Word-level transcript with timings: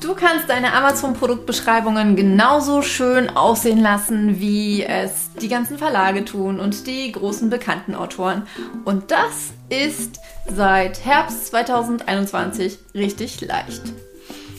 Du 0.00 0.14
kannst 0.14 0.48
deine 0.48 0.72
Amazon-Produktbeschreibungen 0.72 2.16
genauso 2.16 2.82
schön 2.82 3.30
aussehen 3.30 3.80
lassen, 3.80 4.40
wie 4.40 4.82
es 4.82 5.30
die 5.40 5.48
ganzen 5.48 5.78
Verlage 5.78 6.24
tun 6.24 6.58
und 6.58 6.86
die 6.86 7.12
großen 7.12 7.48
bekannten 7.48 7.94
Autoren. 7.94 8.46
Und 8.84 9.12
das 9.12 9.52
ist 9.68 10.18
seit 10.46 11.04
Herbst 11.04 11.46
2021 11.46 12.78
richtig 12.94 13.40
leicht. 13.40 13.82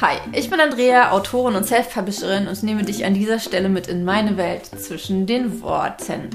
Hi, 0.00 0.16
ich 0.32 0.50
bin 0.50 0.60
Andrea, 0.60 1.10
Autorin 1.10 1.56
und 1.56 1.66
Self-Publisherin 1.66 2.46
und 2.46 2.62
nehme 2.62 2.84
dich 2.84 3.04
an 3.04 3.14
dieser 3.14 3.40
Stelle 3.40 3.68
mit 3.68 3.88
in 3.88 4.04
meine 4.04 4.36
Welt 4.36 4.66
zwischen 4.66 5.26
den 5.26 5.60
Worten. 5.62 6.30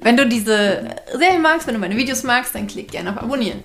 Wenn 0.00 0.16
du 0.16 0.26
diese 0.26 0.94
Serie 1.12 1.38
magst, 1.38 1.66
wenn 1.66 1.74
du 1.74 1.80
meine 1.80 1.96
Videos 1.96 2.22
magst, 2.22 2.54
dann 2.54 2.66
klick 2.66 2.90
gerne 2.92 3.10
auf 3.10 3.18
Abonnieren. 3.18 3.64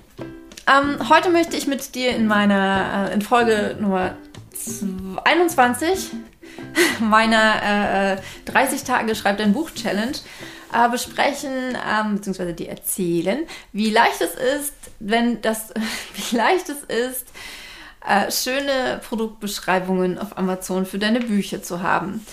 Ähm, 0.66 1.09
heute 1.09 1.30
möchte 1.30 1.58
ich 1.58 1.67
mit 1.67 1.94
dir 1.94 2.16
in 2.16 2.26
meiner, 2.26 3.09
äh, 3.09 3.13
in 3.13 3.22
Folge 3.22 3.76
Nummer 3.80 4.16
21 5.26 6.12
meiner 6.99 8.17
äh, 8.17 8.22
30 8.45 8.84
Tage 8.84 9.13
Schreib 9.16 9.38
dein 9.38 9.52
Buch 9.52 9.72
Challenge 9.72 10.13
äh, 10.73 10.89
besprechen, 10.89 11.77
ähm, 11.86 12.16
beziehungsweise 12.16 12.53
dir 12.53 12.70
erzählen, 12.70 13.45
wie 13.73 13.89
leicht 13.89 14.22
es 14.22 14.36
ist, 14.36 14.76
wenn 14.99 15.41
das, 15.41 15.73
wie 16.16 16.38
leicht 16.38 16.70
es 16.70 16.84
ist, 16.84 17.27
äh, 18.08 18.31
schöne 18.31 19.02
Produktbeschreibungen 19.08 20.17
auf 20.17 20.38
Amazon 20.38 20.86
für 20.86 21.00
deine 21.00 21.20
Bücher 21.20 21.61
zu 21.61 21.81
haben. 21.81 22.25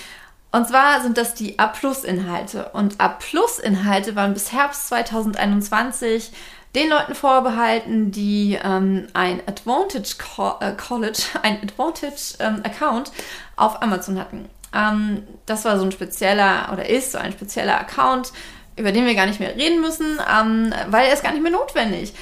Und 0.53 0.69
zwar 0.69 1.01
sind 1.01 1.17
das 1.17 1.35
die 1.35 1.59
A-Plus-Inhalte. 1.59 2.71
Und 2.73 3.01
A-Plus-Inhalte 3.01 4.17
waren 4.17 4.35
bis 4.35 4.53
Herbst 4.53 4.89
2021 4.89 6.33
den 6.75 6.89
Leuten 6.89 7.15
vorbehalten, 7.15 8.13
die 8.13 8.59
ähm, 8.63 9.09
ein 9.13 9.41
Advantage 9.47 10.17
Co 10.19 10.55
äh, 10.61 10.73
College, 10.73 11.23
ein 11.43 11.63
Advantage 11.63 12.35
ähm, 12.39 12.63
Account 12.65 13.13
auf 13.57 13.83
Amazon 13.83 14.19
hatten. 14.19 14.49
Ähm, 14.75 15.25
das 15.47 15.65
war 15.65 15.79
so 15.79 15.85
ein 15.85 15.93
spezieller 15.93 16.71
oder 16.73 16.89
ist 16.89 17.13
so 17.13 17.19
ein 17.19 17.33
spezieller 17.33 17.81
Account, 17.81 18.33
über 18.77 18.93
den 18.93 19.05
wir 19.05 19.15
gar 19.15 19.27
nicht 19.27 19.41
mehr 19.41 19.57
reden 19.57 19.81
müssen, 19.81 20.19
ähm, 20.33 20.73
weil 20.89 21.07
er 21.07 21.13
ist 21.13 21.25
gar 21.25 21.33
nicht 21.33 21.43
mehr 21.43 21.53
notwendig. 21.53 22.15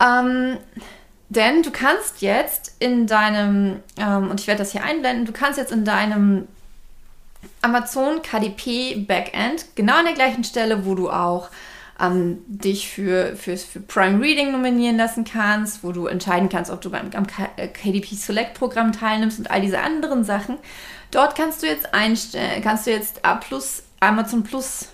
Ähm, 0.00 0.58
denn 1.28 1.62
du 1.62 1.70
kannst 1.70 2.20
jetzt 2.20 2.74
in 2.80 3.06
deinem, 3.06 3.80
ähm, 3.96 4.30
und 4.30 4.40
ich 4.40 4.48
werde 4.48 4.58
das 4.58 4.72
hier 4.72 4.84
einblenden, 4.84 5.24
du 5.24 5.32
kannst 5.32 5.58
jetzt 5.58 5.72
in 5.72 5.84
deinem 5.84 6.48
Amazon 7.62 8.22
KDP 8.22 8.96
Backend 9.06 9.66
genau 9.74 9.98
an 9.98 10.04
der 10.04 10.14
gleichen 10.14 10.44
Stelle, 10.44 10.84
wo 10.84 10.94
du 10.94 11.10
auch 11.10 11.50
ähm, 12.00 12.42
dich 12.46 12.88
für, 12.88 13.36
für, 13.36 13.56
für 13.56 13.80
Prime 13.80 14.20
Reading 14.20 14.52
nominieren 14.52 14.96
lassen 14.96 15.24
kannst, 15.24 15.84
wo 15.84 15.92
du 15.92 16.06
entscheiden 16.06 16.48
kannst, 16.48 16.70
ob 16.70 16.80
du 16.80 16.90
beim 16.90 17.10
am 17.14 17.26
KDP 17.26 18.14
Select 18.14 18.54
Programm 18.54 18.92
teilnimmst 18.92 19.38
und 19.38 19.50
all 19.50 19.60
diese 19.60 19.80
anderen 19.80 20.24
Sachen. 20.24 20.58
Dort 21.10 21.36
kannst 21.36 21.62
du 21.62 21.66
jetzt 21.66 21.94
einstellen, 21.94 22.62
kannst 22.62 22.86
du 22.86 22.90
jetzt 22.90 23.24
A 23.24 23.36
plus, 23.36 23.84
Amazon 24.00 24.42
Plus, 24.42 24.88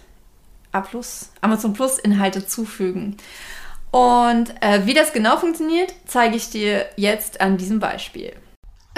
A 0.72 0.80
plus, 0.80 1.30
Amazon 1.40 1.72
Plus 1.72 1.98
Inhalte 1.98 2.46
zufügen. 2.46 3.16
Und 3.90 4.52
äh, 4.60 4.84
wie 4.84 4.92
das 4.92 5.12
genau 5.12 5.38
funktioniert, 5.38 5.94
zeige 6.06 6.36
ich 6.36 6.50
dir 6.50 6.86
jetzt 6.96 7.40
an 7.40 7.56
diesem 7.56 7.80
Beispiel. 7.80 8.34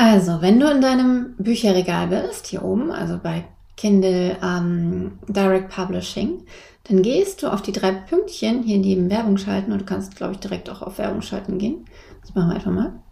Also, 0.02 0.40
wenn 0.40 0.58
du 0.58 0.66
in 0.66 0.80
deinem 0.80 1.34
Bücherregal 1.36 2.06
bist, 2.06 2.46
hier 2.46 2.64
oben, 2.64 2.90
also 2.90 3.18
bei 3.22 3.44
Kindle 3.76 4.34
ähm, 4.42 5.18
Direct 5.28 5.68
Publishing, 5.68 6.46
dann 6.84 7.02
gehst 7.02 7.42
du 7.42 7.52
auf 7.52 7.60
die 7.60 7.72
drei 7.72 7.92
Pünktchen 7.92 8.62
hier 8.62 8.78
neben 8.78 9.10
Werbung 9.10 9.36
schalten 9.36 9.72
und 9.72 9.82
du 9.82 9.84
kannst, 9.84 10.16
glaube 10.16 10.32
ich, 10.32 10.38
direkt 10.38 10.70
auch 10.70 10.80
auf 10.80 10.96
Werbung 10.96 11.20
schalten 11.20 11.58
gehen. 11.58 11.84
Das 12.22 12.34
machen 12.34 12.48
wir 12.48 12.54
einfach 12.54 12.72
mal. 12.72 13.02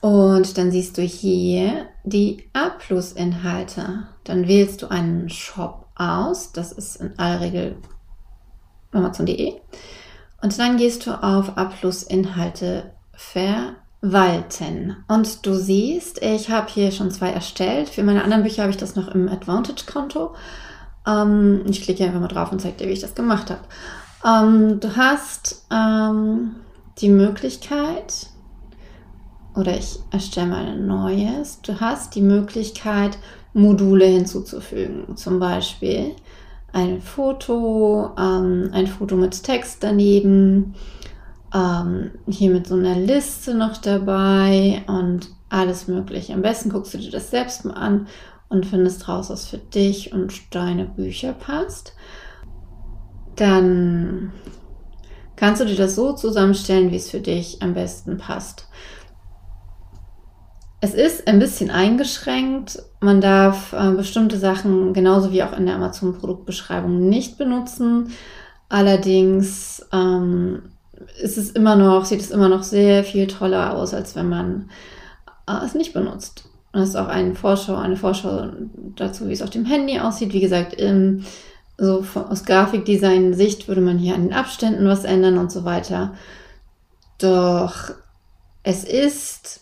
Und 0.00 0.58
dann 0.58 0.72
siehst 0.72 0.98
du 0.98 1.02
hier 1.02 1.86
die 2.02 2.42
A-Plus-Inhalte. 2.52 4.08
Dann 4.24 4.48
wählst 4.48 4.82
du 4.82 4.90
einen 4.90 5.28
Shop 5.28 5.86
aus. 5.94 6.50
Das 6.50 6.72
ist 6.72 6.96
in 6.96 7.16
aller 7.16 7.40
Regel 7.42 7.76
Amazon.de. 8.90 9.52
Und 10.42 10.58
dann 10.58 10.78
gehst 10.78 11.06
du 11.06 11.12
auf 11.12 11.56
A-Plus-Inhalte 11.56 12.92
verwalten. 14.10 14.96
Und 15.08 15.46
du 15.46 15.54
siehst, 15.54 16.22
ich 16.22 16.50
habe 16.50 16.68
hier 16.68 16.90
schon 16.90 17.10
zwei 17.10 17.30
erstellt. 17.30 17.88
Für 17.88 18.02
meine 18.02 18.22
anderen 18.22 18.42
Bücher 18.42 18.62
habe 18.62 18.70
ich 18.70 18.76
das 18.76 18.96
noch 18.96 19.08
im 19.08 19.28
Advantage-Konto. 19.28 20.34
Ähm, 21.06 21.62
ich 21.68 21.82
klicke 21.82 22.04
einfach 22.04 22.20
mal 22.20 22.28
drauf 22.28 22.52
und 22.52 22.60
zeige 22.60 22.76
dir, 22.76 22.88
wie 22.88 22.92
ich 22.92 23.00
das 23.00 23.14
gemacht 23.14 23.50
habe. 23.50 23.60
Ähm, 24.24 24.80
du 24.80 24.96
hast 24.96 25.66
ähm, 25.70 26.56
die 26.98 27.08
Möglichkeit, 27.08 28.28
oder 29.54 29.76
ich 29.76 29.98
erstelle 30.10 30.48
mal 30.48 30.66
ein 30.66 30.86
neues, 30.86 31.60
du 31.62 31.80
hast 31.80 32.14
die 32.14 32.22
Möglichkeit, 32.22 33.18
Module 33.54 34.04
hinzuzufügen. 34.04 35.16
Zum 35.16 35.40
Beispiel 35.40 36.14
ein 36.72 37.00
Foto, 37.00 38.10
ähm, 38.18 38.70
ein 38.72 38.86
Foto 38.86 39.16
mit 39.16 39.42
Text 39.42 39.82
daneben, 39.82 40.74
ähm, 41.56 42.10
hier 42.28 42.50
mit 42.50 42.66
so 42.66 42.74
einer 42.74 42.96
Liste 42.96 43.54
noch 43.54 43.78
dabei 43.78 44.82
und 44.86 45.30
alles 45.48 45.88
Mögliche. 45.88 46.34
Am 46.34 46.42
besten 46.42 46.70
guckst 46.70 46.92
du 46.94 46.98
dir 46.98 47.10
das 47.10 47.30
selbst 47.30 47.64
mal 47.64 47.74
an 47.74 48.08
und 48.48 48.66
findest 48.66 49.08
raus, 49.08 49.30
was 49.30 49.46
für 49.46 49.58
dich 49.58 50.12
und 50.12 50.54
deine 50.54 50.84
Bücher 50.84 51.32
passt, 51.32 51.94
dann 53.36 54.32
kannst 55.36 55.60
du 55.60 55.66
dir 55.66 55.76
das 55.76 55.94
so 55.94 56.12
zusammenstellen, 56.12 56.90
wie 56.90 56.96
es 56.96 57.10
für 57.10 57.20
dich 57.20 57.62
am 57.62 57.74
besten 57.74 58.18
passt. 58.18 58.68
Es 60.80 60.94
ist 60.94 61.26
ein 61.26 61.38
bisschen 61.38 61.70
eingeschränkt. 61.70 62.82
Man 63.00 63.20
darf 63.20 63.72
äh, 63.72 63.92
bestimmte 63.92 64.38
Sachen 64.38 64.92
genauso 64.92 65.32
wie 65.32 65.42
auch 65.42 65.56
in 65.56 65.66
der 65.66 65.76
Amazon-Produktbeschreibung 65.76 67.08
nicht 67.08 67.38
benutzen. 67.38 68.12
Allerdings 68.68 69.84
ähm, 69.92 70.75
ist 71.20 71.38
es 71.38 71.50
immer 71.50 71.76
noch, 71.76 72.04
sieht 72.04 72.20
es 72.20 72.30
immer 72.30 72.48
noch 72.48 72.62
sehr 72.62 73.04
viel 73.04 73.26
toller 73.26 73.74
aus, 73.74 73.94
als 73.94 74.16
wenn 74.16 74.28
man 74.28 74.70
äh, 75.48 75.64
es 75.64 75.74
nicht 75.74 75.92
benutzt. 75.92 76.48
Und 76.72 76.80
das 76.80 76.90
ist 76.90 76.96
auch 76.96 77.08
eine 77.08 77.34
Vorschau, 77.34 77.76
eine 77.76 77.96
Vorschau 77.96 78.50
dazu, 78.96 79.28
wie 79.28 79.32
es 79.32 79.42
auf 79.42 79.50
dem 79.50 79.64
Handy 79.64 79.98
aussieht. 79.98 80.32
Wie 80.32 80.40
gesagt, 80.40 80.74
im, 80.74 81.24
so 81.78 82.04
aus 82.14 82.44
Grafikdesign-Sicht 82.44 83.68
würde 83.68 83.80
man 83.80 83.98
hier 83.98 84.14
an 84.14 84.24
den 84.24 84.32
Abständen 84.32 84.86
was 84.86 85.04
ändern 85.04 85.38
und 85.38 85.50
so 85.50 85.64
weiter. 85.64 86.14
Doch 87.18 87.92
es 88.62 88.84
ist 88.84 89.60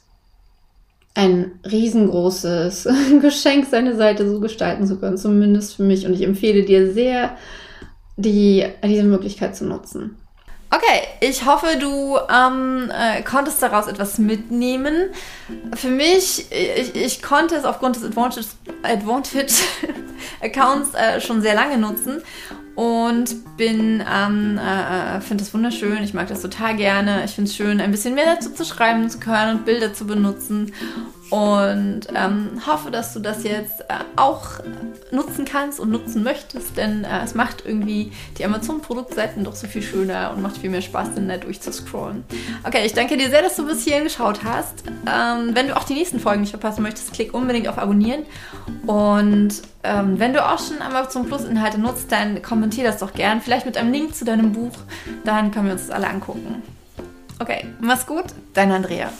ein 1.14 1.52
riesengroßes 1.64 2.88
Geschenk, 3.22 3.66
seine 3.70 3.96
Seite 3.96 4.28
so 4.28 4.40
gestalten 4.40 4.86
zu 4.86 4.98
können, 4.98 5.16
zumindest 5.16 5.76
für 5.76 5.84
mich. 5.84 6.06
Und 6.06 6.14
ich 6.14 6.22
empfehle 6.22 6.64
dir 6.64 6.92
sehr, 6.92 7.36
die, 8.16 8.64
diese 8.84 9.04
Möglichkeit 9.04 9.56
zu 9.56 9.64
nutzen. 9.64 10.16
Okay, 10.74 11.02
ich 11.20 11.44
hoffe, 11.44 11.76
du 11.78 12.16
ähm, 12.28 12.90
äh, 12.90 13.22
konntest 13.22 13.62
daraus 13.62 13.86
etwas 13.86 14.18
mitnehmen. 14.18 15.10
Für 15.74 15.88
mich, 15.88 16.46
ich, 16.50 16.94
ich 16.96 17.22
konnte 17.22 17.54
es 17.54 17.64
aufgrund 17.64 17.96
des 17.96 18.04
Advantage, 18.04 18.46
Advantage 18.82 19.54
Accounts 20.42 20.94
äh, 20.94 21.20
schon 21.20 21.42
sehr 21.42 21.54
lange 21.54 21.78
nutzen 21.78 22.22
und 22.74 23.56
bin 23.56 24.02
ähm, 24.12 24.58
äh, 24.58 25.18
äh 25.18 25.20
finde 25.20 25.44
es 25.44 25.54
wunderschön. 25.54 26.02
Ich 26.02 26.12
mag 26.12 26.26
das 26.26 26.42
total 26.42 26.74
gerne. 26.74 27.24
Ich 27.24 27.32
finde 27.32 27.50
es 27.50 27.56
schön, 27.56 27.80
ein 27.80 27.92
bisschen 27.92 28.14
mehr 28.14 28.34
dazu 28.34 28.50
zu 28.50 28.64
schreiben 28.64 29.08
zu 29.08 29.20
können 29.20 29.58
und 29.58 29.64
Bilder 29.64 29.92
zu 29.92 30.06
benutzen 30.06 30.72
und 31.30 32.02
ähm, 32.14 32.60
hoffe, 32.66 32.90
dass 32.90 33.12
du 33.12 33.20
das 33.20 33.44
jetzt 33.44 33.80
äh, 33.82 33.94
auch 34.16 34.60
nutzen 35.10 35.44
kannst 35.44 35.80
und 35.80 35.90
nutzen 35.90 36.22
möchtest, 36.22 36.76
denn 36.76 37.04
äh, 37.04 37.24
es 37.24 37.34
macht 37.34 37.64
irgendwie 37.64 38.12
die 38.38 38.44
Amazon-Produktseiten 38.44 39.44
doch 39.44 39.54
so 39.54 39.66
viel 39.66 39.82
schöner 39.82 40.32
und 40.32 40.42
macht 40.42 40.58
viel 40.58 40.70
mehr 40.70 40.82
Spaß, 40.82 41.14
dann 41.14 41.28
da 41.28 41.36
durchzuscrollen. 41.36 42.24
Okay, 42.64 42.84
ich 42.84 42.92
danke 42.92 43.16
dir 43.16 43.30
sehr, 43.30 43.42
dass 43.42 43.56
du 43.56 43.66
bis 43.66 43.84
hierhin 43.84 44.04
geschaut 44.04 44.44
hast. 44.44 44.84
Ähm, 44.86 45.50
wenn 45.54 45.68
du 45.68 45.76
auch 45.76 45.84
die 45.84 45.94
nächsten 45.94 46.20
Folgen 46.20 46.42
nicht 46.42 46.50
verpassen 46.50 46.82
möchtest, 46.82 47.12
klick 47.12 47.32
unbedingt 47.32 47.68
auf 47.68 47.78
Abonnieren. 47.78 48.24
Und 48.86 49.62
ähm, 49.82 50.18
wenn 50.18 50.32
du 50.32 50.44
auch 50.44 50.58
schon 50.58 50.82
Amazon 50.82 51.26
Plus 51.26 51.44
Inhalte 51.44 51.80
nutzt, 51.80 52.12
dann 52.12 52.42
kommentier 52.42 52.84
das 52.84 52.98
doch 52.98 53.12
gern. 53.12 53.40
Vielleicht 53.40 53.66
mit 53.66 53.76
einem 53.76 53.92
Link 53.92 54.14
zu 54.14 54.24
deinem 54.24 54.52
Buch. 54.52 54.72
Dann 55.24 55.50
können 55.50 55.66
wir 55.66 55.72
uns 55.72 55.86
das 55.86 55.90
alle 55.90 56.08
angucken. 56.08 56.62
Okay, 57.40 57.66
mach's 57.80 58.06
gut, 58.06 58.26
dein 58.52 58.70
Andrea. 58.70 59.10